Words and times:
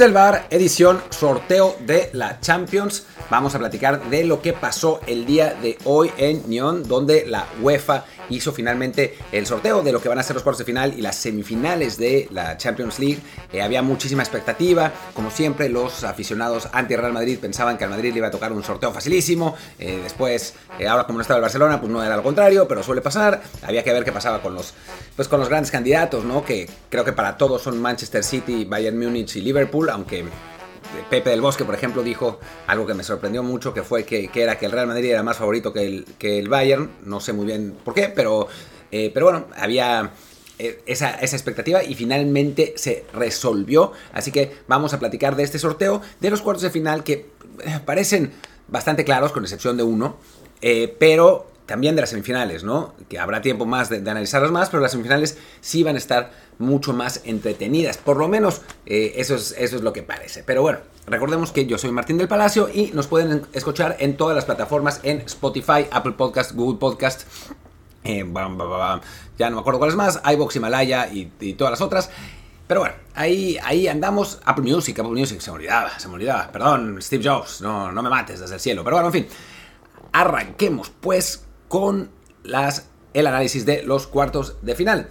Desde 0.00 0.08
el 0.08 0.14
bar, 0.14 0.46
edición 0.48 1.02
sorteo 1.10 1.76
de 1.80 2.08
la 2.14 2.40
Champions. 2.40 3.04
Vamos 3.28 3.54
a 3.54 3.58
platicar 3.58 4.08
de 4.08 4.24
lo 4.24 4.40
que 4.40 4.54
pasó 4.54 4.98
el 5.06 5.26
día 5.26 5.52
de 5.60 5.76
hoy 5.84 6.10
en 6.16 6.48
Nyon, 6.48 6.88
donde 6.88 7.26
la 7.26 7.46
UEFA 7.60 8.06
hizo 8.30 8.52
finalmente 8.52 9.16
el 9.32 9.46
sorteo 9.46 9.82
de 9.82 9.92
lo 9.92 10.00
que 10.00 10.08
van 10.08 10.18
a 10.18 10.22
ser 10.22 10.34
los 10.34 10.42
cuartos 10.42 10.58
de 10.58 10.64
final 10.64 10.94
y 10.96 11.02
las 11.02 11.16
semifinales 11.16 11.96
de 11.96 12.28
la 12.30 12.56
Champions 12.56 12.98
League. 12.98 13.18
Eh, 13.52 13.62
había 13.62 13.82
muchísima 13.82 14.22
expectativa. 14.22 14.92
Como 15.14 15.30
siempre, 15.30 15.68
los 15.68 16.04
aficionados 16.04 16.68
anti-Real 16.72 17.12
Madrid 17.12 17.38
pensaban 17.38 17.76
que 17.76 17.84
al 17.84 17.90
Madrid 17.90 18.12
le 18.12 18.18
iba 18.18 18.28
a 18.28 18.30
tocar 18.30 18.52
un 18.52 18.62
sorteo 18.62 18.92
facilísimo. 18.92 19.54
Eh, 19.78 20.00
después, 20.02 20.54
eh, 20.78 20.86
ahora 20.86 21.04
como 21.04 21.18
no 21.18 21.22
estaba 21.22 21.38
el 21.38 21.42
Barcelona, 21.42 21.80
pues 21.80 21.92
no 21.92 22.02
era 22.02 22.16
lo 22.16 22.22
contrario, 22.22 22.66
pero 22.66 22.82
suele 22.82 23.00
pasar. 23.00 23.42
Había 23.62 23.82
que 23.82 23.92
ver 23.92 24.04
qué 24.04 24.12
pasaba 24.12 24.40
con 24.40 24.54
los, 24.54 24.74
pues 25.16 25.28
con 25.28 25.40
los 25.40 25.48
grandes 25.48 25.70
candidatos, 25.70 26.24
¿no? 26.24 26.44
Que 26.44 26.68
creo 26.88 27.04
que 27.04 27.12
para 27.12 27.36
todos 27.36 27.62
son 27.62 27.80
Manchester 27.80 28.24
City, 28.24 28.64
Bayern 28.64 28.98
Múnich 28.98 29.36
y 29.36 29.42
Liverpool, 29.42 29.90
aunque 29.90 30.24
Pepe 31.08 31.30
del 31.30 31.40
Bosque, 31.40 31.64
por 31.64 31.74
ejemplo, 31.74 32.02
dijo 32.02 32.40
algo 32.66 32.86
que 32.86 32.94
me 32.94 33.02
sorprendió 33.02 33.42
mucho, 33.42 33.72
que 33.74 33.82
fue 33.82 34.04
que, 34.04 34.30
era 34.34 34.58
que 34.58 34.66
el 34.66 34.72
Real 34.72 34.86
Madrid 34.86 35.10
era 35.10 35.22
más 35.22 35.36
favorito 35.36 35.72
que 35.72 36.04
el, 36.20 36.48
Bayern. 36.48 36.90
No 37.04 37.20
sé 37.20 37.32
muy 37.32 37.46
bien 37.46 37.76
por 37.84 37.94
qué, 37.94 38.08
pero, 38.08 38.48
eh, 38.90 39.10
pero 39.12 39.26
bueno, 39.26 39.46
había 39.56 40.12
eh, 40.58 40.82
esa, 40.86 41.10
esa, 41.14 41.36
expectativa 41.36 41.82
y 41.82 41.94
finalmente 41.94 42.74
se 42.76 43.04
resolvió. 43.12 43.92
Así 44.12 44.30
que 44.32 44.58
vamos 44.68 44.94
a 44.94 44.98
platicar 44.98 45.36
de 45.36 45.42
este 45.42 45.58
sorteo, 45.58 46.02
de 46.20 46.30
los 46.30 46.42
cuartos 46.42 46.62
de 46.62 46.70
final 46.70 47.04
que 47.04 47.30
eh, 47.64 47.80
parecen 47.84 48.32
bastante 48.68 49.04
claros, 49.04 49.32
con 49.32 49.42
excepción 49.42 49.76
de 49.76 49.82
uno, 49.82 50.16
pero 50.98 51.49
también 51.70 51.94
de 51.94 52.00
las 52.00 52.10
semifinales, 52.10 52.64
¿no? 52.64 52.94
Que 53.08 53.20
habrá 53.20 53.42
tiempo 53.42 53.64
más 53.64 53.88
de, 53.88 53.98
analizarlas 53.98 54.50
más, 54.50 54.70
pero 54.70 54.82
las 54.82 54.90
semifinales 54.90 55.38
sí 55.60 55.84
van 55.84 55.94
a 55.94 55.98
estar 55.98 56.32
mucho 56.58 56.92
más 56.92 57.20
entretenidas. 57.22 57.96
Por 57.96 58.16
lo 58.16 58.26
menos 58.26 58.62
eh, 58.86 59.12
eso, 59.18 59.36
es, 59.36 59.54
eso 59.56 59.76
es 59.76 59.82
lo 59.82 59.92
que 59.92 60.02
parece. 60.02 60.42
Pero 60.42 60.62
bueno, 60.62 60.80
recordemos 61.06 61.52
que 61.52 61.66
yo 61.66 61.78
soy 61.78 61.92
Martín 61.92 62.18
del 62.18 62.26
Palacio 62.26 62.68
y 62.74 62.90
nos 62.92 63.06
pueden 63.06 63.46
escuchar 63.52 63.94
en 64.00 64.16
todas 64.16 64.34
las 64.34 64.46
plataformas, 64.46 64.98
en 65.04 65.20
Spotify, 65.20 65.86
Apple 65.92 66.14
Podcast, 66.18 66.56
Google 66.56 66.80
Podcast. 66.80 67.22
Eh, 68.02 68.24
ya 69.38 69.48
no 69.48 69.54
me 69.54 69.60
acuerdo 69.60 69.78
cuáles 69.78 69.94
más, 69.94 70.20
iBox, 70.28 70.56
Himalaya 70.56 71.06
y, 71.06 71.30
y 71.38 71.52
todas 71.52 71.70
las 71.70 71.80
otras. 71.80 72.10
Pero 72.66 72.80
bueno, 72.80 72.96
ahí, 73.14 73.58
ahí 73.62 73.86
andamos. 73.86 74.40
Apple 74.44 74.64
Music, 74.64 74.98
Apple 74.98 75.12
Music, 75.12 75.38
se 75.38 75.52
me 75.52 75.58
olvidaba, 75.58 75.96
se 76.00 76.08
me 76.08 76.14
olvidaba. 76.14 76.50
Perdón, 76.50 77.00
Steve 77.00 77.22
Jobs, 77.22 77.60
no, 77.60 77.92
no 77.92 78.02
me 78.02 78.10
mates 78.10 78.40
desde 78.40 78.54
el 78.54 78.60
cielo. 78.60 78.82
Pero 78.82 78.96
bueno, 78.96 79.06
en 79.06 79.12
fin, 79.12 79.26
arranquemos 80.12 80.90
pues 81.00 81.44
con 81.70 82.10
las, 82.42 82.88
el 83.14 83.28
análisis 83.28 83.64
de 83.64 83.84
los 83.84 84.08
cuartos 84.08 84.56
de 84.60 84.74
final. 84.74 85.08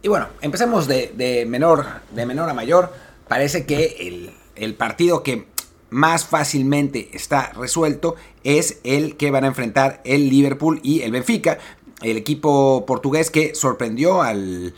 Y 0.00 0.06
bueno, 0.06 0.28
empecemos 0.40 0.86
de, 0.86 1.44
menor, 1.48 1.86
de 2.12 2.24
menor 2.24 2.48
a 2.48 2.54
mayor. 2.54 2.92
Parece 3.26 3.66
que 3.66 4.30
el, 4.54 4.74
partido 4.76 5.24
que 5.24 5.48
más 5.90 6.24
fácilmente 6.24 7.10
está 7.12 7.52
resuelto 7.54 8.14
es 8.44 8.78
el 8.84 9.16
que 9.16 9.32
van 9.32 9.42
a 9.42 9.48
enfrentar 9.48 10.00
el 10.04 10.30
Liverpool 10.30 10.78
y 10.84 11.02
el 11.02 11.10
Benfica. 11.10 11.58
El 12.00 12.16
equipo 12.16 12.86
portugués 12.86 13.32
que 13.32 13.56
sorprendió 13.56 14.22
al, 14.22 14.74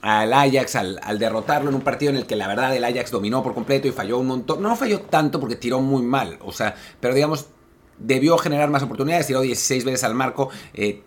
al 0.00 0.32
Ajax 0.32 0.74
al, 0.74 0.98
al, 1.02 1.18
derrotarlo 1.18 1.68
en 1.68 1.74
un 1.74 1.82
partido 1.82 2.12
en 2.12 2.16
el 2.16 2.24
que 2.24 2.34
la 2.34 2.48
verdad 2.48 2.74
el 2.74 2.84
Ajax 2.84 3.10
dominó 3.10 3.42
por 3.42 3.52
completo 3.52 3.88
y 3.88 3.92
falló 3.92 4.16
un 4.16 4.28
montón. 4.28 4.62
No 4.62 4.74
falló 4.74 5.00
tanto 5.02 5.38
porque 5.38 5.56
tiró 5.56 5.82
muy 5.82 6.00
mal, 6.00 6.38
o 6.42 6.52
sea, 6.52 6.74
pero 6.98 7.12
digamos 7.12 7.46
debió 7.98 8.38
generar 8.38 8.70
más 8.70 8.82
oportunidades, 8.82 9.26
tiró 9.26 9.40
16 9.40 9.84
veces 9.84 10.04
al 10.04 10.14
marco, 10.14 10.50
eh, 10.74 11.02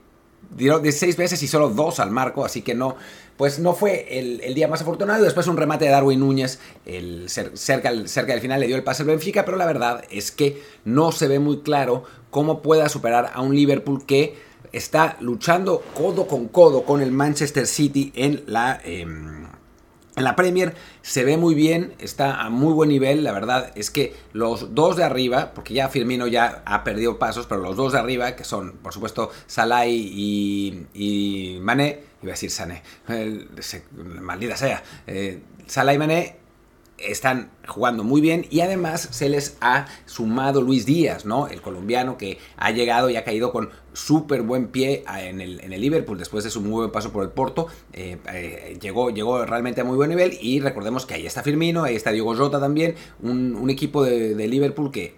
tiró 0.58 0.80
16 0.80 1.18
veces 1.18 1.44
y 1.44 1.48
solo 1.48 1.70
2 1.70 2.00
al 2.00 2.12
marco, 2.12 2.46
así 2.46 2.62
que 2.62 2.74
no, 2.74 2.96
pues 3.38 3.60
no 3.60 3.74
fue 3.74 4.20
el, 4.20 4.54
día 4.54 4.68
más 4.68 4.82
afortunado. 4.82 5.24
Después 5.24 5.48
un 5.48 5.58
remate 5.58 5.86
de 5.86 5.92
Darwin 5.92 6.20
Núñez 6.20 6.60
el, 6.86 7.30
cerca, 7.30 7.92
cerca 8.06 8.34
del 8.34 8.42
final 8.42 8.60
le 8.60 8.68
dio 8.68 8.76
el 8.76 8.84
pase 8.84 9.04
al 9.04 9.08
Benfica, 9.08 9.46
pero 9.46 9.58
la 9.58 9.66
verdad 9.66 10.04
es 10.10 10.32
que 10.32 10.62
no 10.86 11.12
se 11.12 11.28
ve 11.28 11.40
muy 11.40 11.60
claro 11.60 12.04
cómo 12.32 12.62
pueda 12.62 12.90
superar 12.90 13.32
a 13.34 13.42
un 13.42 13.56
Liverpool 13.56 14.06
que 14.06 14.36
está 14.72 15.18
luchando 15.20 15.82
codo 15.96 16.28
con 16.28 16.48
codo 16.48 16.84
con 16.84 17.02
el 17.02 17.12
Manchester 17.12 17.66
City 17.68 18.12
en 18.16 18.44
la... 18.48 18.82
Em, 18.84 19.39
en 20.20 20.26
la 20.26 20.36
Premier 20.36 20.76
se 21.02 21.24
ve 21.24 21.38
muy 21.38 21.56
bien, 21.56 21.96
está 21.98 22.42
a 22.42 22.50
muy 22.50 22.74
buen 22.74 22.90
nivel. 22.90 23.24
La 23.24 23.32
verdad 23.32 23.72
es 23.76 23.90
que 23.90 24.14
los 24.34 24.76
dos 24.76 24.98
de 24.98 25.04
arriba, 25.04 25.54
porque 25.56 25.74
ya 25.74 25.90
Firmino 25.90 26.28
ya 26.28 26.62
ha 26.66 26.84
perdido 26.84 27.18
pasos, 27.18 27.48
pero 27.48 27.62
los 27.62 27.76
dos 27.76 27.94
de 27.94 28.00
arriba, 28.00 28.36
que 28.36 28.44
son 28.44 28.74
por 28.74 28.94
supuesto 28.94 29.32
Salah 29.48 29.88
y, 29.88 31.58
Mané, 31.62 32.04
iba 32.22 32.32
a 32.32 32.36
decir 32.36 32.52
Sané, 32.52 32.84
maldita 34.22 34.58
sea, 34.58 34.84
eh, 35.08 35.42
Salah 35.66 35.94
y 35.94 35.98
Mané 35.98 36.39
están 37.08 37.52
jugando 37.68 38.04
muy 38.04 38.22
bien 38.22 38.46
y 38.50 38.62
además 38.62 39.08
se 39.12 39.30
les 39.30 39.58
ha 39.62 39.88
sumado 40.06 40.62
Luis 40.62 40.86
Díaz, 40.86 41.26
¿no? 41.26 41.48
El 41.48 41.62
colombiano 41.62 42.18
que 42.18 42.38
ha 42.58 42.72
llegado 42.72 43.10
y 43.10 43.16
ha 43.16 43.24
caído 43.24 43.52
con 43.52 43.70
súper 43.94 44.42
buen 44.44 44.68
pie 44.68 45.04
en 45.18 45.42
el, 45.42 45.60
en 45.62 45.74
el, 45.74 45.82
Liverpool 45.82 46.18
después 46.18 46.44
de 46.44 46.50
su 46.50 46.62
muy 46.62 46.72
buen 46.72 46.92
paso 46.92 47.12
por 47.12 47.24
el 47.24 47.32
Porto. 47.32 47.68
Eh, 47.94 48.18
eh, 48.34 48.78
llegó, 48.82 49.10
llegó 49.10 49.46
realmente 49.46 49.82
a 49.82 49.84
muy 49.84 49.96
buen 49.96 50.10
nivel 50.10 50.38
y 50.42 50.60
recordemos 50.60 51.06
que 51.06 51.16
ahí 51.16 51.26
está 51.26 51.44
Firmino, 51.44 51.84
ahí 51.84 51.96
está 51.96 52.12
Diego 52.12 52.36
Jota 52.36 52.60
también, 52.60 52.96
un, 53.22 53.70
equipo 53.70 54.04
de 54.04 54.48
Liverpool 54.48 54.92
que 54.92 55.16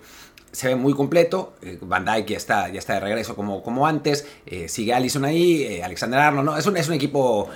se 0.51 0.67
ve 0.67 0.75
muy 0.75 0.93
completo. 0.93 1.53
Eh, 1.61 1.77
Van 1.81 2.05
Dijk 2.05 2.27
ya 2.27 2.37
está, 2.37 2.69
ya 2.69 2.79
está 2.79 2.95
de 2.95 2.99
regreso 2.99 3.35
como, 3.35 3.63
como 3.63 3.87
antes. 3.87 4.25
Eh, 4.45 4.67
sigue 4.67 4.93
Allison 4.93 5.25
ahí, 5.25 5.63
eh, 5.63 5.83
Alexander 5.83 6.19
Arnold. 6.19 6.45
¿no? 6.45 6.57
Es, 6.57 6.65
un, 6.65 6.77
es 6.77 6.87
un 6.87 6.93
equipo 6.93 7.49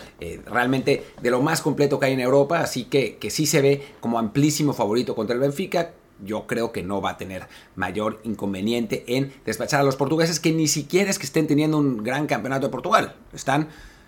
realmente 0.46 1.04
de 1.22 1.30
lo 1.30 1.42
más 1.42 1.62
completo 1.62 2.00
que 2.00 2.08
hay 2.08 2.14
en 2.14 2.20
Europa. 2.20 2.60
Así 2.60 2.86
que, 2.86 3.18
que 3.18 3.30
sí 3.30 3.46
se 3.46 3.62
ve 3.62 3.84
como 4.00 4.20
amplísimo 4.20 4.74
favorito 4.74 5.16
contra 5.16 5.34
el 5.34 5.42
Benfica. 5.42 5.92
Yo 6.24 6.48
creo 6.48 6.72
que 6.72 6.82
no 6.82 7.02
va 7.02 7.12
a 7.12 7.18
tener 7.18 7.48
mayor 7.76 8.22
inconveniente 8.24 9.04
en 9.08 9.34
despachar 9.46 9.82
a 9.82 9.84
los 9.84 9.98
portugueses, 9.98 10.40
que 10.40 10.54
ni 10.54 10.70
siquiera 10.70 11.10
es 11.10 11.20
que 11.20 11.26
estén 11.26 11.46
teniendo 11.46 11.78
un 11.78 12.04
gran 12.04 12.26
campeonato 12.26 12.68
de 12.68 12.72
Portugal. 12.72 13.16
Están 13.34 13.68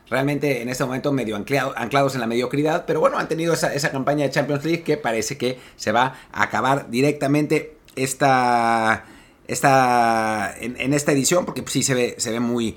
realmente 0.10 0.62
en 0.62 0.70
este 0.70 0.86
momento 0.86 1.12
medio 1.12 1.36
anclados 1.36 2.16
en 2.16 2.22
la 2.22 2.28
mediocridad, 2.28 2.86
pero 2.88 3.02
bueno, 3.02 3.18
han 3.18 3.28
tenido 3.28 3.54
esa, 3.54 3.74
esa 3.74 3.92
campaña 3.92 4.24
de 4.24 4.32
Champions 4.32 4.64
League 4.64 4.84
que 4.84 4.96
parece 4.96 5.38
que 5.38 5.60
se 5.76 5.92
va 5.92 6.16
a 6.32 6.44
acabar 6.44 6.90
directamente 6.90 7.77
esta, 7.98 9.06
esta 9.48 10.56
en, 10.60 10.94
esta 10.94 11.12
edición, 11.12 11.46
porque 11.46 11.64
sí 11.68 11.84
se 11.84 11.94
ve, 11.94 12.16
se 12.18 12.32
ve 12.32 12.40
muy, 12.40 12.76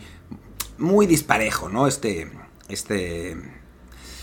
muy 0.78 1.06
disparejo, 1.06 1.68
¿no? 1.68 1.86
Este, 1.86 2.30
este, 2.68 3.36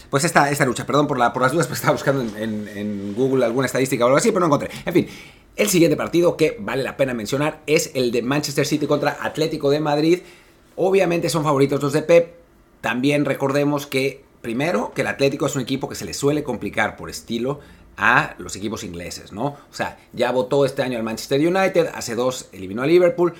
pues 0.09 0.23
esta, 0.23 0.49
esta 0.49 0.65
lucha, 0.65 0.85
perdón 0.85 1.07
por, 1.07 1.17
la, 1.17 1.33
por 1.33 1.43
las 1.43 1.51
dudas, 1.51 1.67
pues 1.67 1.79
estaba 1.79 1.93
buscando 1.93 2.21
en, 2.37 3.13
Google 3.15 3.45
alguna 3.45 3.65
estadística 3.65 4.03
o 4.03 4.07
algo 4.07 4.17
así, 4.17 4.29
pero 4.29 4.41
no 4.41 4.47
encontré. 4.47 4.69
En 4.85 4.93
fin, 4.93 5.07
el 5.55 5.69
siguiente 5.69 5.95
partido 5.95 6.37
que 6.37 6.57
vale 6.59 6.83
la 6.83 6.97
pena 6.97 7.13
mencionar 7.13 7.61
es 7.65 7.91
el 7.93 8.11
de 8.11 8.21
Manchester 8.21 8.65
City 8.65 8.87
contra 8.87 9.17
Atlético 9.21 9.69
de 9.69 9.79
Madrid. 9.79 10.19
Obviamente 10.75 11.29
son 11.29 11.43
favoritos 11.43 11.81
los 11.81 11.93
de 11.93 12.01
Pep. 12.03 12.35
También 12.81 13.25
recordemos 13.25 13.87
que, 13.87 14.23
primero, 14.41 14.91
que 14.93 15.01
el 15.01 15.07
Atlético 15.07 15.47
es 15.47 15.55
un 15.55 15.63
equipo 15.63 15.89
que 15.89 15.95
se 15.95 16.05
le 16.05 16.13
suele 16.13 16.43
complicar 16.43 16.95
por 16.95 17.09
estilo 17.09 17.59
a 17.97 18.35
los 18.37 18.55
equipos 18.55 18.83
ingleses, 18.83 19.31
¿no? 19.31 19.45
O 19.45 19.73
sea, 19.73 19.97
ya 20.13 20.31
votó 20.31 20.65
este 20.65 20.83
año 20.83 20.97
al 20.97 21.03
Manchester 21.03 21.39
United, 21.39 21.89
hace 21.93 22.15
dos 22.15 22.47
eliminó 22.51 22.83
a 22.83 22.85
Liverpool, 22.85 23.33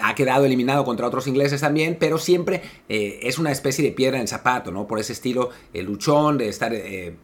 ha 0.00 0.14
quedado 0.14 0.44
eliminado 0.44 0.84
contra 0.84 1.06
otros 1.06 1.26
ingleses 1.26 1.60
también, 1.60 1.96
pero 1.98 2.18
siempre 2.18 2.62
eh, 2.88 3.20
es 3.22 3.38
una 3.38 3.50
especie 3.52 3.84
de 3.84 3.92
piedra 3.92 4.20
en 4.20 4.28
zapato, 4.28 4.70
¿no? 4.70 4.86
Por 4.86 4.98
ese 4.98 5.12
estilo 5.12 5.50
el 5.72 5.86
luchón, 5.86 6.38
de 6.38 6.48
estar 6.48 6.72
eh, 6.72 7.16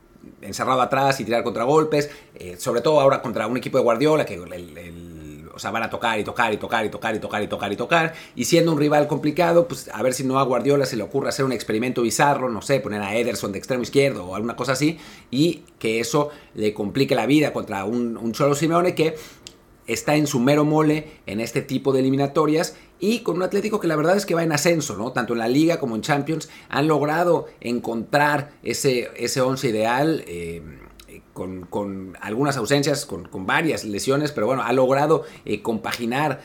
encerrado 0.42 0.82
atrás 0.82 1.20
y 1.20 1.24
tirar 1.24 1.42
contragolpes, 1.42 2.10
eh, 2.34 2.56
sobre 2.58 2.80
todo 2.80 3.00
ahora 3.00 3.22
contra 3.22 3.46
un 3.46 3.56
equipo 3.56 3.78
de 3.78 3.84
Guardiola, 3.84 4.24
que 4.24 4.34
el 4.34 5.09
sea, 5.60 5.70
van 5.70 5.82
a 5.82 5.90
tocar 5.90 6.18
y 6.18 6.24
tocar 6.24 6.52
y 6.52 6.56
tocar 6.56 6.84
y 6.84 6.88
tocar 6.88 7.14
y 7.14 7.18
tocar 7.18 7.42
y 7.42 7.46
tocar 7.48 7.72
y 7.72 7.76
tocar. 7.76 8.14
Y 8.34 8.44
siendo 8.44 8.72
un 8.72 8.78
rival 8.78 9.06
complicado, 9.06 9.68
pues 9.68 9.88
a 9.92 10.02
ver 10.02 10.14
si 10.14 10.24
no 10.24 10.38
a 10.38 10.42
Guardiola 10.42 10.86
se 10.86 10.96
le 10.96 11.02
ocurre 11.02 11.28
hacer 11.28 11.44
un 11.44 11.52
experimento 11.52 12.02
bizarro, 12.02 12.48
no 12.48 12.62
sé, 12.62 12.80
poner 12.80 13.02
a 13.02 13.14
Ederson 13.14 13.52
de 13.52 13.58
extremo 13.58 13.82
izquierdo 13.82 14.26
o 14.26 14.34
alguna 14.34 14.56
cosa 14.56 14.72
así, 14.72 14.98
y 15.30 15.62
que 15.78 16.00
eso 16.00 16.30
le 16.54 16.74
complique 16.74 17.14
la 17.14 17.26
vida 17.26 17.52
contra 17.52 17.84
un, 17.84 18.16
un 18.16 18.32
Cholo 18.32 18.54
Simeone 18.54 18.94
que 18.94 19.16
está 19.86 20.14
en 20.16 20.26
su 20.26 20.40
mero 20.40 20.64
mole 20.64 21.08
en 21.26 21.40
este 21.40 21.62
tipo 21.62 21.92
de 21.92 22.00
eliminatorias 22.00 22.76
y 23.00 23.20
con 23.20 23.36
un 23.36 23.42
Atlético 23.42 23.80
que 23.80 23.88
la 23.88 23.96
verdad 23.96 24.16
es 24.16 24.26
que 24.26 24.34
va 24.34 24.42
en 24.42 24.52
ascenso, 24.52 24.96
¿no? 24.96 25.12
Tanto 25.12 25.32
en 25.32 25.38
la 25.38 25.48
Liga 25.48 25.80
como 25.80 25.96
en 25.96 26.02
Champions 26.02 26.48
han 26.68 26.86
logrado 26.86 27.46
encontrar 27.60 28.52
ese, 28.62 29.10
ese 29.16 29.40
once 29.40 29.68
ideal. 29.68 30.22
Eh, 30.26 30.62
con, 31.70 32.16
algunas 32.20 32.56
ausencias, 32.56 33.06
con, 33.06 33.46
varias 33.46 33.84
lesiones, 33.84 34.32
pero 34.32 34.46
bueno, 34.46 34.62
ha 34.62 34.72
logrado 34.72 35.24
eh, 35.44 35.62
compaginar 35.62 36.42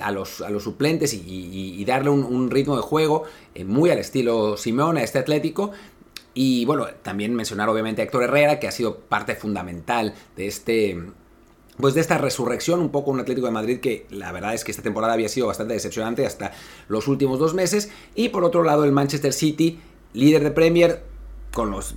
a, 0.00 0.10
los, 0.12 0.42
suplentes 0.60 1.12
y, 1.14 1.84
darle 1.84 2.10
un, 2.10 2.50
ritmo 2.50 2.76
de 2.76 2.82
juego 2.82 3.24
eh, 3.54 3.64
muy 3.64 3.90
al 3.90 3.98
estilo 3.98 4.56
Simeone 4.56 5.00
a 5.00 5.04
este 5.04 5.18
Atlético. 5.18 5.72
Y 6.34 6.64
bueno, 6.66 6.86
también 7.02 7.34
mencionar 7.34 7.68
obviamente 7.68 8.02
a 8.02 8.04
Héctor 8.04 8.24
Herrera, 8.24 8.60
que 8.60 8.68
ha 8.68 8.72
sido 8.72 8.98
parte 8.98 9.34
fundamental 9.34 10.14
de 10.36 10.46
este 10.46 11.02
pues 11.78 11.92
de 11.92 12.00
esta 12.00 12.16
resurrección, 12.16 12.80
un 12.80 12.88
poco 12.88 13.10
un 13.10 13.20
Atlético 13.20 13.48
de 13.48 13.52
Madrid 13.52 13.80
que 13.80 14.06
la 14.08 14.32
verdad 14.32 14.54
es 14.54 14.64
que 14.64 14.70
esta 14.70 14.82
temporada 14.82 15.12
había 15.12 15.28
sido 15.28 15.46
bastante 15.46 15.74
decepcionante 15.74 16.24
hasta 16.24 16.52
los 16.88 17.06
últimos 17.06 17.38
dos 17.38 17.52
meses. 17.52 17.90
Y 18.14 18.30
por 18.30 18.44
otro 18.44 18.62
lado 18.62 18.84
el 18.84 18.92
Manchester 18.92 19.34
City, 19.34 19.78
líder 20.14 20.42
de 20.42 20.52
Premier, 20.52 21.04
con, 21.52 21.70
los, 21.70 21.94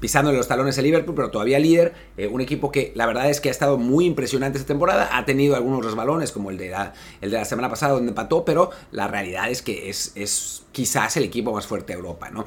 pisándole 0.00 0.36
los 0.36 0.48
talones 0.48 0.76
el 0.78 0.84
Liverpool, 0.84 1.14
pero 1.14 1.30
todavía 1.30 1.58
líder. 1.58 1.94
Eh, 2.16 2.26
un 2.26 2.40
equipo 2.40 2.70
que 2.70 2.92
la 2.94 3.06
verdad 3.06 3.30
es 3.30 3.40
que 3.40 3.48
ha 3.48 3.52
estado 3.52 3.78
muy 3.78 4.04
impresionante 4.04 4.58
esta 4.58 4.68
temporada. 4.68 5.16
Ha 5.16 5.24
tenido 5.24 5.56
algunos 5.56 5.84
resbalones, 5.84 6.32
como 6.32 6.50
el 6.50 6.58
de 6.58 6.70
la, 6.70 7.44
semana 7.44 7.68
pasada, 7.68 7.94
donde 7.94 8.10
empató, 8.10 8.44
pero 8.44 8.70
la 8.90 9.08
realidad 9.08 9.50
es 9.50 9.62
que 9.62 9.88
es, 9.88 10.12
es 10.14 10.64
quizás 10.72 11.16
el 11.16 11.24
equipo 11.24 11.52
más 11.52 11.66
fuerte 11.66 11.92
de 11.92 11.98
Europa, 11.98 12.30
¿no? 12.30 12.44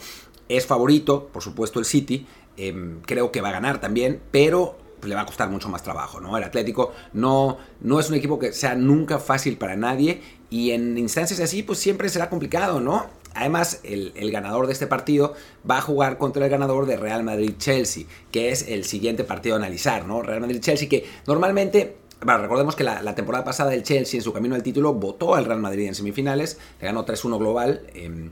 Es 0.50 0.66
favorito, 0.66 1.30
por 1.32 1.44
supuesto, 1.44 1.80
el 1.80 1.86
City. 1.86 2.26
Em, 2.58 3.02
creo 3.02 3.32
que 3.32 3.42
va 3.42 3.50
a 3.50 3.52
ganar 3.52 3.80
también, 3.80 4.20
pero 4.32 4.78
le 5.04 5.14
va 5.14 5.22
a 5.22 5.26
costar 5.26 5.50
mucho 5.50 5.70
más 5.70 5.84
trabajo, 5.84 6.20
¿no? 6.20 6.38
El 6.38 6.44
Atlético 6.44 6.94
no, 7.14 7.58
no 7.82 8.00
es 8.00 8.10
un 8.10 8.16
equipo 8.16 8.40
que 8.40 8.52
sea 8.54 8.76
nunca 8.76 9.20
fácil 9.20 9.58
para 9.58 9.76
nadie 9.76 10.22
y 10.50 10.72
en 10.72 10.98
instancias 10.98 11.40
así, 11.40 11.62
pues 11.62 11.80
siempre 11.80 12.10
será 12.10 12.30
complicado, 12.30 12.80
¿no? 12.80 13.08
Además, 13.38 13.82
el, 13.84 14.32
ganador 14.32 14.66
de 14.66 14.74
este 14.74 14.88
partido 14.88 15.36
va 15.70 15.78
a 15.78 15.82
jugar 15.82 16.18
contra 16.18 16.44
el 16.44 16.50
ganador 16.50 16.88
de 16.88 16.98
Real 16.98 17.24
Madrid-Chelsea, 17.24 18.06
que 18.32 18.50
es 18.52 18.68
el 18.68 18.84
siguiente 18.84 19.24
partido 19.24 19.56
a 19.56 19.60
analizar, 19.60 20.08
¿no? 20.08 20.24
Real 20.24 20.42
Madrid-Chelsea, 20.42 20.90
que 20.90 21.06
normalmente 21.28 21.98
bueno, 22.20 22.42
recordemos 22.42 22.76
que 22.76 22.84
la, 22.84 23.14
temporada 23.14 23.44
pasada 23.44 23.76
el 23.76 23.84
Chelsea 23.84 24.18
en 24.18 24.24
su 24.24 24.34
camino 24.34 24.56
al 24.56 24.64
título 24.64 24.96
votó 24.96 25.36
al 25.36 25.46
Real 25.46 25.60
Madrid 25.60 25.86
en 25.86 25.94
semifinales, 25.94 26.58
le 26.82 26.88
ganó 26.88 27.06
3-1 27.06 27.38
global, 27.38 27.86
em, 27.94 28.32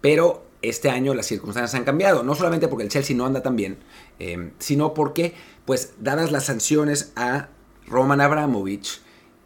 pero 0.00 0.42
este 0.62 0.90
año 0.90 1.14
las 1.14 1.26
circunstancias 1.26 1.76
han 1.76 1.84
cambiado, 1.84 2.24
no 2.24 2.34
solamente 2.34 2.66
porque 2.66 2.82
el 2.82 2.90
Chelsea 2.90 3.16
no 3.16 3.26
anda 3.26 3.40
tan 3.40 3.54
bien, 3.54 3.78
em, 4.18 4.50
sino 4.58 4.94
porque, 4.94 5.34
pues, 5.64 5.92
dadas 6.00 6.32
las 6.32 6.46
sanciones 6.46 7.12
a 7.14 7.50
Roman 7.86 8.20
Abramovich, 8.20 9.00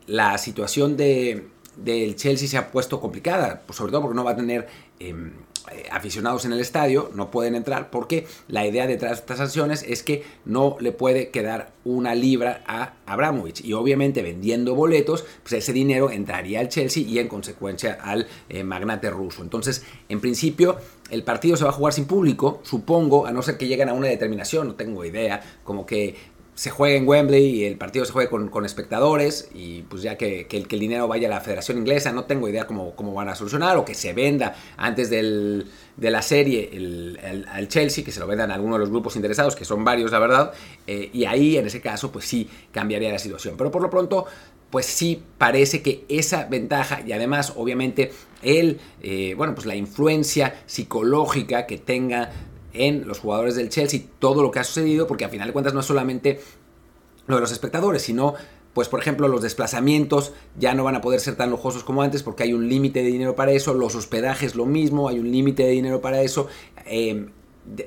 la 0.07 0.39
situación 0.39 0.97
de, 0.97 1.47
del 1.77 2.17
Chelsea 2.17 2.49
se 2.49 2.57
ha 2.57 2.71
puesto 2.71 3.01
complicada, 3.01 3.63
pues, 3.67 3.77
sobre 3.77 3.93
todo 3.93 4.03
porque 4.03 4.17
no 4.17 4.25
va 4.25 4.33
a 4.33 4.37
tener 4.37 4.67
Em, 5.01 5.33
eh, 5.73 5.89
aficionados 5.91 6.45
en 6.45 6.53
el 6.53 6.61
estadio 6.61 7.11
no 7.15 7.31
pueden 7.31 7.55
entrar 7.55 7.91
porque 7.91 8.27
la 8.49 8.67
idea 8.67 8.87
detrás 8.87 9.13
de 9.13 9.17
estas 9.17 9.39
sanciones 9.39 9.83
es 9.83 10.03
que 10.03 10.23
no 10.45 10.77
le 10.79 10.93
puede 10.93 11.31
quedar 11.31 11.73
una 11.85 12.15
libra 12.15 12.63
a 12.67 12.93
Abramovich. 13.07 13.65
Y 13.65 13.73
obviamente 13.73 14.23
vendiendo 14.23 14.75
boletos 14.75 15.25
pues 15.43 15.55
ese 15.55 15.73
dinero 15.73 16.11
entraría 16.11 16.61
al 16.61 16.69
Chelsea 16.69 17.03
y 17.03 17.19
en 17.19 17.29
consecuencia 17.29 17.99
al 18.01 18.29
eh, 18.51 18.63
magnate 18.63 19.11
ruso. 19.11 19.43
Entonces 19.43 19.85
en 20.09 20.21
principio 20.21 20.77
el 21.11 21.25
partido 21.25 21.57
se 21.57 21.65
va 21.65 21.71
a 21.71 21.73
jugar 21.73 21.93
sin 21.93 22.05
público 22.05 22.61
supongo 22.63 23.27
a 23.27 23.33
no 23.33 23.43
ser 23.43 23.57
que 23.57 23.67
lleguen 23.67 23.89
a 23.89 23.95
una 23.95 24.09
determinación 24.09 24.69
no 24.69 24.75
tengo 24.75 25.05
idea 25.05 25.43
como 25.65 25.87
que 25.87 26.15
se 26.55 26.71
juegue 26.71 26.97
en 26.97 27.09
Wembley 27.09 27.45
y 27.47 27.65
el 27.65 27.77
partido 27.77 28.05
se 28.05 28.13
juegue 28.13 28.31
con, 28.31 28.65
espectadores 28.65 29.49
y 29.53 29.83
pues 29.83 30.03
ya 30.03 30.17
que, 30.17 30.47
el, 30.51 30.69
dinero 30.69 31.09
vaya 31.09 31.27
a 31.27 31.31
la 31.31 31.41
Federación 31.41 31.79
Inglesa, 31.79 32.13
no 32.13 32.25
tengo 32.25 32.49
idea 32.49 32.67
cómo, 32.67 32.95
cómo 32.95 33.13
van 33.13 33.29
a 33.29 33.35
solucionar 33.35 33.77
o 33.77 33.85
que 33.85 33.95
se 33.95 34.13
venda 34.13 34.55
antes 34.77 35.11
del, 35.11 35.67
de 35.97 36.11
la 36.11 36.23
serie 36.23 36.71
el, 36.73 37.47
al 37.51 37.69
Chelsea, 37.69 38.05
que 38.05 38.13
se 38.13 38.21
lo 38.21 38.27
vendan 38.27 38.51
a 38.53 38.55
alguno 38.55 38.75
de 38.75 38.81
los 38.81 38.91
grupos 38.91 39.17
interesados, 39.17 39.57
que 39.57 39.65
son 39.65 39.85
varios 39.85 40.13
la 40.13 40.21
verdad, 40.21 40.53
eh, 40.87 41.11
y 41.13 41.25
ahí 41.25 41.57
en 41.57 41.67
ese 41.67 41.81
caso 41.81 42.13
pues 42.13 42.25
sí 42.25 42.49
cambiaría 42.71 43.11
la 43.11 43.19
situación. 43.19 43.57
Pero 43.57 43.71
por 43.73 43.83
lo 43.83 43.91
pronto 43.91 44.27
pues 44.71 44.87
sí 44.87 45.23
parece 45.39 45.83
que 45.83 46.05
esa 46.09 46.47
ventaja 46.47 47.01
y 47.07 47.13
además 47.13 47.53
obviamente 47.57 48.13
el, 48.43 48.81
eh, 49.03 49.35
bueno 49.37 49.55
pues 49.55 49.67
la 49.67 49.77
influencia 49.77 50.63
psicológica 50.67 51.67
que 51.67 51.79
tenga 51.79 52.31
en 52.75 53.07
los 53.09 53.21
jugadores 53.21 53.55
del 53.55 53.71
Chelsea 53.71 54.03
todo 54.19 54.43
lo 54.43 54.51
que 54.51 54.59
ha 54.59 54.65
sucedido, 54.65 55.07
porque 55.07 55.25
a 55.25 55.29
final 55.29 55.49
de 55.49 55.53
cuentas 55.53 55.73
no 55.73 55.81
es 55.81 55.87
solamente 55.87 56.41
lo 57.27 57.37
de 57.37 57.41
los 57.41 57.53
espectadores, 57.53 58.03
sino 58.03 58.35
pues 58.75 58.89
por 58.89 59.01
ejemplo 59.01 59.29
los 59.29 59.41
desplazamientos 59.41 60.33
ya 60.59 60.75
no 60.75 60.85
van 60.85 60.97
a 60.97 61.01
poder 61.01 61.21
ser 61.21 61.37
tan 61.37 61.51
lujosos 61.51 61.85
como 61.85 62.03
antes 62.03 62.23
porque 62.23 62.43
hay 62.43 62.53
un 62.53 62.69
límite 62.69 63.03
de 63.03 63.09
dinero 63.09 63.37
para 63.37 63.53
eso, 63.53 63.73
los 63.73 63.95
hospedajes 63.95 64.57
lo 64.57 64.67
mismo, 64.67 65.09
hay 65.09 65.21
un 65.21 65.31
límite 65.31 65.63
de 65.63 65.71
dinero 65.71 66.01
para 66.01 66.21
eso, 66.21 66.49
em, 66.85 67.31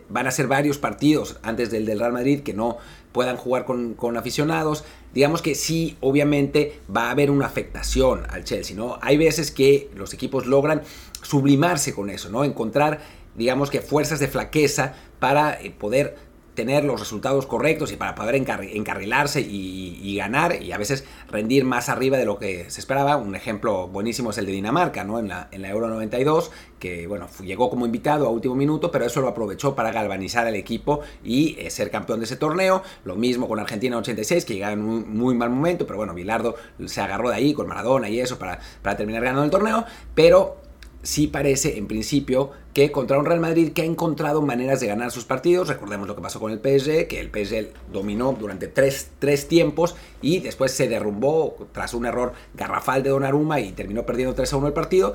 van 0.09 0.25
a 0.25 0.31
ser 0.31 0.47
varios 0.47 0.79
partidos 0.79 1.37
antes 1.43 1.69
del 1.69 1.85
del 1.85 1.99
Real 1.99 2.13
Madrid 2.13 2.41
que 2.41 2.53
no 2.53 2.77
puedan 3.11 3.37
jugar 3.37 3.65
con, 3.65 3.93
con, 3.93 4.17
aficionados, 4.17 4.85
digamos 5.13 5.41
que 5.41 5.55
sí, 5.55 5.97
obviamente 6.01 6.79
va 6.95 7.07
a 7.07 7.11
haber 7.11 7.31
una 7.31 7.45
afectación 7.45 8.23
al 8.29 8.43
Chelsea, 8.43 8.75
¿no? 8.75 8.97
Hay 9.01 9.17
veces 9.17 9.51
que 9.51 9.89
los 9.95 10.13
equipos 10.13 10.45
logran 10.45 10.81
sublimarse 11.21 11.93
con 11.93 12.09
eso, 12.09 12.29
¿no? 12.29 12.43
Encontrar 12.43 13.01
digamos 13.37 13.69
que 13.69 13.81
fuerzas 13.81 14.19
de 14.19 14.27
flaqueza 14.27 14.95
para 15.19 15.61
eh, 15.61 15.71
poder 15.71 16.27
tener 16.57 16.83
los 16.83 16.99
resultados 16.99 17.45
correctos 17.45 17.91
y 17.91 17.97
para 17.97 18.15
poder 18.15 18.33
encarrilarse 18.33 19.41
y, 19.41 20.15
ganar 20.17 20.63
y 20.63 20.71
a 20.71 20.79
veces 20.79 21.05
rendir 21.29 21.63
más 21.63 21.87
arriba 21.87 22.17
de 22.17 22.25
lo 22.25 22.39
que 22.39 22.67
se 22.71 22.79
esperaba. 22.79 23.15
Un 23.15 23.35
ejemplo 23.35 23.87
buenísimo 23.87 24.31
es 24.31 24.39
el 24.39 24.47
de 24.47 24.53
Dinamarca, 24.53 25.03
¿no? 25.03 25.19
En 25.19 25.27
la, 25.27 25.47
Euro 25.51 25.87
92, 25.87 26.49
que 26.79 27.05
bueno, 27.05 27.27
llegó 27.43 27.69
como 27.69 27.85
invitado 27.85 28.25
a 28.25 28.31
último 28.31 28.55
minuto, 28.55 28.89
pero 28.89 29.05
eso 29.05 29.21
lo 29.21 29.27
aprovechó 29.27 29.75
para 29.75 29.91
galvanizar 29.91 30.47
al 30.47 30.55
equipo 30.55 31.01
y 31.23 31.55
eh, 31.59 31.69
ser 31.69 31.91
campeón 31.91 32.21
de 32.21 32.25
ese 32.25 32.37
torneo. 32.37 32.81
Lo 33.03 33.15
mismo 33.15 33.47
con 33.47 33.59
Argentina 33.59 33.95
86, 33.95 34.43
que 34.43 34.55
llegaba 34.55 34.73
en 34.73 34.81
un 34.81 35.15
muy 35.15 35.35
mal 35.35 35.51
momento, 35.51 35.85
pero 35.85 35.97
bueno, 35.97 36.15
Bilardo 36.15 36.55
se 36.87 37.01
agarró 37.01 37.29
de 37.29 37.35
ahí 37.35 37.53
con 37.53 37.67
Maradona 37.67 38.09
y 38.09 38.19
eso 38.19 38.39
para, 38.39 38.59
para 38.81 38.97
terminar 38.97 39.21
ganando 39.21 39.43
el 39.43 39.51
torneo, 39.51 39.85
pero 40.15 40.66
sí 41.07 41.27
parece 41.27 41.77
en 41.77 41.87
principio 41.87 42.51
que 42.73 42.91
contra 42.91 43.17
un 43.17 43.23
Real 43.23 43.39
Madrid 43.39 43.71
que 43.71 43.81
ha 43.81 43.85
encontrado 43.85 44.41
maneras 44.41 44.81
de 44.81 44.87
ganar 44.87 45.09
sus 45.09 45.23
partidos. 45.23 45.69
Recordemos 45.69 46.05
lo 46.05 46.17
que 46.17 46.21
pasó 46.21 46.41
con 46.41 46.51
el 46.51 46.59
PSG, 46.59 47.07
que 47.07 47.21
el 47.21 47.29
PSG 47.29 47.71
dominó 47.93 48.33
durante 48.33 48.67
tres, 48.67 49.47
tiempos 49.47 49.95
y 50.21 50.39
después 50.39 50.73
se 50.73 50.89
derrumbó 50.89 51.65
tras 51.71 51.93
un 51.93 52.05
error 52.05 52.33
garrafal 52.55 53.03
de 53.03 53.11
Donnarumma 53.11 53.61
y 53.61 53.71
terminó 53.71 54.05
perdiendo 54.05 54.35
3 54.35 54.51
a 54.51 54.57
1 54.57 54.67
el 54.67 54.73
partido. 54.73 55.13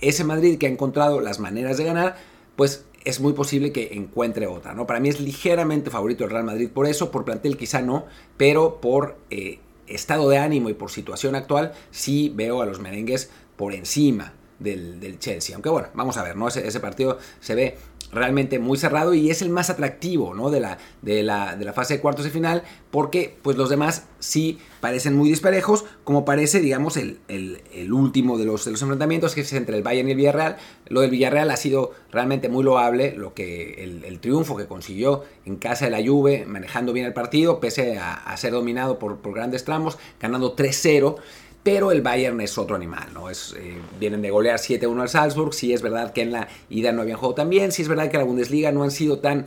Ese 0.00 0.24
Madrid 0.24 0.56
que 0.56 0.64
ha 0.64 0.70
encontrado 0.70 1.20
las 1.20 1.40
maneras 1.40 1.76
de 1.76 1.84
ganar, 1.84 2.16
pues 2.56 2.86
es 3.04 3.20
muy 3.20 3.34
posible 3.34 3.70
que 3.70 3.92
encuentre 3.92 4.46
otra. 4.46 4.72
¿no? 4.72 4.86
Para 4.86 4.98
mí 4.98 5.10
es 5.10 5.20
ligeramente 5.20 5.90
favorito 5.90 6.24
el 6.24 6.30
Real 6.30 6.44
Madrid 6.44 6.70
por 6.72 6.86
eso, 6.86 7.10
por 7.10 7.26
plantel 7.26 7.58
quizá 7.58 7.82
no, 7.82 8.06
pero 8.38 8.80
por 8.80 9.18
eh, 9.28 9.58
estado 9.88 10.26
de 10.30 10.38
ánimo 10.38 10.70
y 10.70 10.74
por 10.74 10.90
situación 10.90 11.34
actual 11.34 11.74
sí 11.90 12.32
veo 12.34 12.62
a 12.62 12.66
los 12.66 12.80
merengues 12.80 13.28
por 13.56 13.74
encima 13.74 14.32
del, 14.58 15.18
Chelsea. 15.18 15.54
Aunque 15.54 15.68
bueno, 15.68 15.88
vamos 15.94 16.16
a 16.16 16.22
ver, 16.22 16.36
¿no? 16.36 16.48
Ese, 16.48 16.80
partido 16.80 17.18
se 17.40 17.54
ve 17.54 17.76
realmente 18.12 18.58
muy 18.58 18.78
cerrado 18.78 19.14
y 19.14 19.30
es 19.30 19.42
el 19.42 19.50
más 19.50 19.70
atractivo 19.70 20.34
¿no? 20.34 20.50
de, 20.50 20.60
la, 20.60 20.78
de, 21.02 21.22
la, 21.22 21.56
de 21.56 21.64
la 21.64 21.72
fase 21.72 21.94
de 21.94 22.00
cuartos 22.00 22.24
de 22.24 22.30
final 22.30 22.62
porque 22.90 23.36
pues 23.42 23.56
los 23.56 23.70
demás 23.70 24.06
sí 24.20 24.58
parecen 24.80 25.16
muy 25.16 25.28
disparejos 25.28 25.84
como 26.04 26.24
parece 26.24 26.60
digamos 26.60 26.96
el, 26.96 27.18
el, 27.28 27.92
último 27.92 28.38
de 28.38 28.44
los, 28.44 28.64
de 28.64 28.70
los 28.70 28.82
enfrentamientos 28.82 29.34
que 29.34 29.40
es 29.40 29.52
entre 29.52 29.76
el 29.76 29.82
Bayern 29.82 30.08
y 30.08 30.12
el 30.12 30.16
Villarreal 30.16 30.56
lo 30.86 31.00
del 31.00 31.10
Villarreal 31.10 31.50
ha 31.50 31.56
sido 31.56 31.92
realmente 32.12 32.48
muy 32.48 32.62
loable 32.62 33.14
lo 33.16 33.34
que 33.34 33.82
el, 33.82 34.20
triunfo 34.20 34.56
que 34.56 34.66
consiguió 34.66 35.24
en 35.44 35.56
casa 35.56 35.86
de 35.86 35.90
la 35.90 36.06
Juve 36.06 36.44
manejando 36.46 36.92
bien 36.92 37.06
el 37.06 37.12
partido 37.12 37.58
pese 37.58 37.98
a, 37.98 38.36
ser 38.36 38.52
dominado 38.52 38.98
por, 38.98 39.18
por 39.18 39.34
grandes 39.34 39.64
tramos 39.64 39.98
ganando 40.20 40.54
3-0 40.54 41.16
pero 41.64 41.90
el 41.90 42.02
Bayern 42.02 42.40
es 42.42 42.58
otro 42.58 42.76
animal, 42.76 43.08
¿no? 43.14 43.30
Es, 43.30 43.56
eh, 43.58 43.78
vienen 43.98 44.20
de 44.20 44.30
golear 44.30 44.58
7-1 44.58 45.00
al 45.00 45.08
Salzburg, 45.08 45.54
sí 45.54 45.72
es 45.72 45.80
verdad 45.80 46.12
que 46.12 46.20
en 46.20 46.30
la 46.30 46.46
ida 46.68 46.92
no 46.92 47.00
habían 47.00 47.16
jugado 47.16 47.34
tan 47.34 47.48
bien, 47.48 47.72
sí 47.72 47.82
es 47.82 47.88
verdad 47.88 48.10
que 48.10 48.18
la 48.18 48.24
Bundesliga 48.24 48.70
no 48.70 48.84
han 48.84 48.90
sido 48.90 49.18
tan, 49.18 49.46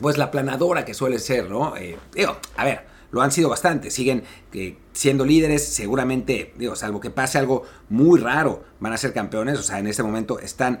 pues 0.00 0.18
la 0.18 0.30
planadora 0.30 0.84
que 0.84 0.94
suele 0.94 1.18
ser, 1.18 1.50
¿no? 1.50 1.76
Eh, 1.76 1.98
digo, 2.14 2.36
a 2.56 2.64
ver, 2.64 2.86
lo 3.10 3.22
han 3.22 3.32
sido 3.32 3.48
bastante, 3.48 3.90
siguen 3.90 4.22
eh, 4.52 4.76
siendo 4.92 5.24
líderes, 5.24 5.66
seguramente, 5.66 6.52
digo, 6.56 6.76
salvo 6.76 7.00
que 7.00 7.10
pase 7.10 7.38
algo 7.38 7.64
muy 7.88 8.20
raro, 8.20 8.62
van 8.78 8.92
a 8.92 8.96
ser 8.96 9.12
campeones, 9.12 9.58
o 9.58 9.62
sea, 9.64 9.80
en 9.80 9.88
este 9.88 10.04
momento 10.04 10.38
están, 10.38 10.78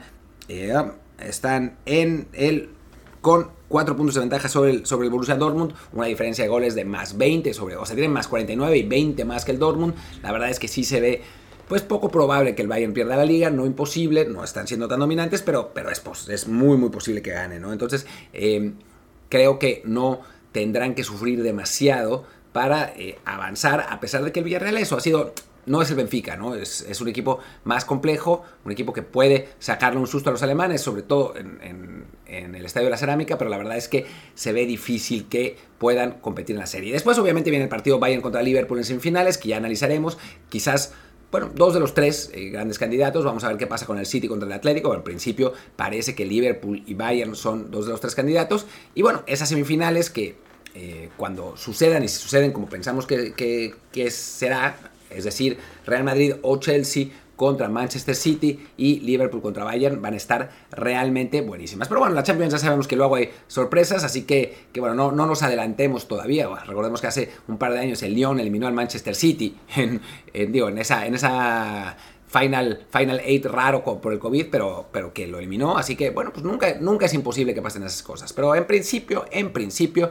están 1.18 1.76
en 1.86 2.28
el 2.32 2.70
con 3.26 3.50
4 3.70 3.96
puntos 3.96 4.14
de 4.14 4.20
ventaja 4.20 4.48
sobre 4.48 4.70
el, 4.70 4.86
sobre 4.86 5.06
el 5.06 5.10
Borussia 5.10 5.34
Dortmund, 5.34 5.74
una 5.92 6.06
diferencia 6.06 6.44
de 6.44 6.48
goles 6.48 6.76
de 6.76 6.84
más 6.84 7.18
20, 7.18 7.54
sobre, 7.54 7.74
o 7.74 7.84
sea, 7.84 7.96
tienen 7.96 8.12
más 8.12 8.28
49 8.28 8.78
y 8.78 8.84
20 8.84 9.24
más 9.24 9.44
que 9.44 9.50
el 9.50 9.58
Dortmund. 9.58 9.94
La 10.22 10.30
verdad 10.30 10.48
es 10.48 10.60
que 10.60 10.68
sí 10.68 10.84
se 10.84 11.00
ve 11.00 11.22
pues 11.66 11.82
poco 11.82 12.08
probable 12.08 12.54
que 12.54 12.62
el 12.62 12.68
Bayern 12.68 12.92
pierda 12.92 13.16
la 13.16 13.24
liga, 13.24 13.50
no 13.50 13.66
imposible, 13.66 14.26
no 14.26 14.44
están 14.44 14.68
siendo 14.68 14.86
tan 14.86 15.00
dominantes, 15.00 15.42
pero, 15.42 15.72
pero 15.74 15.90
es, 15.90 16.00
es 16.28 16.46
muy 16.46 16.76
muy 16.76 16.90
posible 16.90 17.20
que 17.20 17.32
gane, 17.32 17.58
¿no? 17.58 17.72
Entonces, 17.72 18.06
em, 18.32 18.74
creo 19.28 19.58
que 19.58 19.82
no 19.84 20.20
tendrán 20.52 20.94
que 20.94 21.02
sufrir 21.02 21.42
demasiado 21.42 22.22
para 22.52 22.92
eh, 22.96 23.18
avanzar, 23.24 23.86
a 23.90 23.98
pesar 23.98 24.22
de 24.22 24.30
que 24.30 24.38
el 24.38 24.44
Villarreal 24.44 24.76
eso 24.76 24.96
ha 24.96 25.00
sido 25.00 25.34
no 25.66 25.82
es 25.82 25.90
el 25.90 25.96
Benfica, 25.96 26.36
¿no? 26.36 26.54
Es, 26.54 27.00
un 27.00 27.08
equipo 27.08 27.40
más 27.64 27.84
complejo, 27.84 28.42
un 28.64 28.72
equipo 28.72 28.92
que 28.92 29.02
puede 29.02 29.48
sacarle 29.58 30.00
un 30.00 30.06
susto 30.06 30.30
a 30.30 30.32
los 30.32 30.42
alemanes, 30.42 30.80
sobre 30.80 31.02
todo 31.02 31.34
en, 31.36 32.06
el 32.26 32.64
Estadio 32.64 32.86
de 32.86 32.90
la 32.90 32.96
Cerámica, 32.96 33.38
pero 33.38 33.50
la 33.50 33.58
verdad 33.58 33.76
es 33.76 33.88
que 33.88 34.06
se 34.34 34.52
ve 34.52 34.66
difícil 34.66 35.28
que 35.28 35.56
puedan 35.78 36.12
competir 36.20 36.56
en 36.56 36.60
la 36.60 36.66
serie. 36.66 36.92
Después, 36.92 37.18
obviamente, 37.18 37.50
viene 37.50 37.64
el 37.64 37.68
partido 37.68 37.98
Bayern 37.98 38.22
contra 38.22 38.42
Liverpool 38.42 38.78
en 38.78 38.84
semifinales, 38.84 39.38
que 39.38 39.48
ya 39.48 39.58
analizaremos. 39.58 40.18
Quizás 40.48 40.92
bueno, 41.30 41.50
dos 41.54 41.74
de 41.74 41.80
los 41.80 41.92
tres 41.92 42.30
eh, 42.34 42.50
grandes 42.50 42.78
candidatos. 42.78 43.24
Vamos 43.24 43.44
a 43.44 43.48
ver 43.48 43.56
qué 43.56 43.66
pasa 43.66 43.86
con 43.86 43.98
el 43.98 44.06
City 44.06 44.28
contra 44.28 44.46
el 44.46 44.52
Atlético. 44.52 44.94
En 44.94 45.02
principio 45.02 45.52
parece 45.76 46.14
que 46.14 46.24
Liverpool 46.24 46.82
y 46.86 46.94
Bayern 46.94 47.36
son 47.36 47.70
dos 47.70 47.86
de 47.86 47.92
los 47.92 48.00
tres 48.00 48.14
candidatos. 48.14 48.66
Y 48.94 49.02
bueno, 49.02 49.22
esas 49.26 49.48
semifinales 49.48 50.10
que 50.10 50.36
eh, 50.74 51.10
cuando 51.16 51.56
sucedan 51.56 52.04
y 52.04 52.08
si 52.08 52.20
suceden 52.20 52.52
como 52.52 52.68
pensamos 52.68 53.06
que, 53.06 53.32
que 53.34 54.10
será, 54.10 54.76
es 55.10 55.24
decir, 55.24 55.58
Real 55.86 56.04
Madrid 56.04 56.34
o 56.42 56.58
Chelsea 56.58 57.08
contra 57.36 57.68
Manchester 57.68 58.14
City 58.14 58.66
y 58.76 59.00
Liverpool 59.00 59.42
contra 59.42 59.62
Bayern 59.62 60.00
van 60.00 60.14
a 60.14 60.16
estar 60.16 60.50
realmente 60.70 61.42
buenísimas. 61.42 61.86
Pero 61.86 62.00
bueno, 62.00 62.14
la 62.14 62.22
Champions 62.22 62.54
ya 62.54 62.58
sabemos 62.58 62.88
que 62.88 62.96
luego 62.96 63.16
hay 63.16 63.30
sorpresas, 63.46 64.02
así 64.04 64.22
que, 64.22 64.66
que 64.72 64.80
bueno, 64.80 64.94
no, 64.94 65.12
no, 65.12 65.26
nos 65.26 65.42
adelantemos 65.42 66.08
todavía. 66.08 66.48
recordemos 66.66 67.00
que 67.00 67.06
hace 67.06 67.30
un 67.46 67.58
par 67.58 67.72
de 67.72 67.80
años 67.80 68.02
el 68.02 68.14
Lyon 68.14 68.40
eliminó 68.40 68.66
al 68.66 68.72
Manchester 68.72 69.14
City 69.14 69.56
en, 69.76 70.00
digo, 70.50 70.68
en 70.68 70.78
esa, 70.78 71.06
en 71.06 71.14
esa 71.14 71.96
Final, 72.26 72.86
Final 72.90 73.22
8 73.24 73.48
raro 73.50 73.84
por 73.84 74.12
el 74.12 74.18
COVID, 74.18 74.46
pero, 74.50 74.88
pero 74.90 75.12
que 75.12 75.26
lo 75.26 75.38
eliminó. 75.38 75.76
Así 75.76 75.94
que, 75.94 76.10
bueno, 76.10 76.32
pues 76.32 76.44
nunca, 76.44 76.76
nunca 76.80 77.06
es 77.06 77.14
imposible 77.14 77.54
que 77.54 77.62
pasen 77.62 77.82
esas 77.82 78.02
cosas. 78.02 78.32
Pero 78.32 78.54
en 78.54 78.66
principio, 78.66 79.26
en 79.30 79.52
principio, 79.52 80.10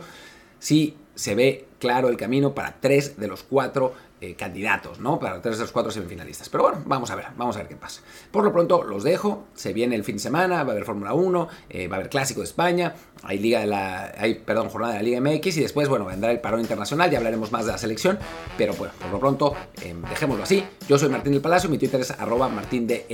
sí 0.59 0.95
se 1.15 1.35
ve 1.35 1.67
claro 1.79 2.09
el 2.09 2.17
camino 2.17 2.53
para 2.53 2.77
tres 2.79 3.17
de 3.19 3.27
los 3.27 3.43
cuatro 3.43 3.93
eh, 4.25 4.35
candidatos, 4.35 4.99
¿no? 4.99 5.19
Para 5.19 5.41
tres 5.41 5.57
de 5.57 5.63
los 5.63 5.71
cuatro 5.71 5.91
semifinalistas. 5.91 6.49
Pero 6.49 6.63
bueno, 6.63 6.81
vamos 6.85 7.11
a 7.11 7.15
ver, 7.15 7.25
vamos 7.37 7.55
a 7.55 7.59
ver 7.59 7.67
qué 7.67 7.75
pasa. 7.75 8.01
Por 8.31 8.43
lo 8.43 8.51
pronto 8.51 8.83
los 8.83 9.03
dejo, 9.03 9.45
se 9.53 9.71
viene 9.71 9.95
el 9.95 10.03
fin 10.03 10.15
de 10.15 10.21
semana, 10.21 10.63
va 10.63 10.69
a 10.69 10.71
haber 10.71 10.85
Fórmula 10.85 11.13
1, 11.13 11.47
eh, 11.69 11.87
va 11.87 11.97
a 11.97 11.99
haber 11.99 12.09
Clásico 12.09 12.41
de 12.41 12.45
España, 12.45 12.95
hay 13.23 13.39
Liga 13.39 13.59
de 13.59 13.67
la, 13.67 14.13
hay, 14.17 14.35
perdón, 14.35 14.69
jornada 14.69 14.93
de 14.93 14.99
la 14.99 15.03
Liga 15.03 15.21
MX 15.21 15.57
y 15.57 15.61
después, 15.61 15.87
bueno, 15.89 16.05
vendrá 16.05 16.31
el 16.31 16.39
parón 16.39 16.61
internacional, 16.61 17.11
ya 17.11 17.17
hablaremos 17.17 17.51
más 17.51 17.65
de 17.65 17.71
la 17.73 17.77
selección, 17.77 18.17
pero 18.57 18.73
bueno, 18.73 18.93
por 18.99 19.11
lo 19.11 19.19
pronto, 19.19 19.55
em, 19.81 20.01
dejémoslo 20.01 20.43
así. 20.43 20.63
Yo 20.87 20.97
soy 20.97 21.09
Martín 21.09 21.33
del 21.33 21.41
Palacio, 21.41 21.69
mi 21.69 21.77
Twitter 21.77 22.01
es 22.01 22.11
arroba 22.11 22.49
martindelp 22.49 23.09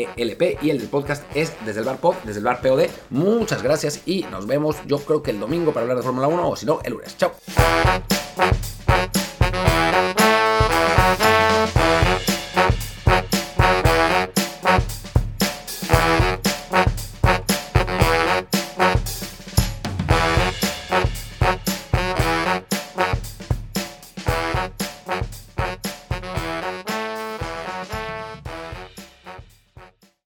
y 0.61 0.69
el 0.69 0.79
del 0.79 0.87
podcast 0.87 1.23
es 1.35 1.53
desde 1.65 1.81
el 1.81 1.85
bar 1.85 1.97
pod, 1.97 2.15
desde 2.23 2.39
el 2.39 2.45
bar 2.45 2.61
POD. 2.61 2.87
Muchas 3.09 3.63
gracias 3.63 4.01
y 4.05 4.23
nos 4.31 4.47
vemos 4.47 4.77
yo 4.85 4.99
creo 4.99 5.21
que 5.21 5.31
el 5.31 5.39
domingo 5.39 5.73
para 5.73 5.83
hablar 5.83 5.97
de 5.97 6.03
Fórmula 6.03 6.27
1 6.27 6.49
o 6.49 6.55
si 6.55 6.65
no, 6.65 6.79
el 6.83 6.93
lunes. 6.93 7.17
Chao. 7.17 7.31